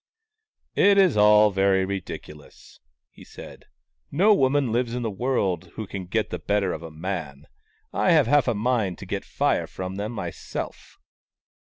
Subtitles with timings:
[0.87, 2.79] "It is all very ridiculous,"
[3.11, 3.65] he said."
[4.21, 7.45] No woman lives in the world who can get the better of a man.
[7.93, 10.97] I have half a mind to get Fire from them myself."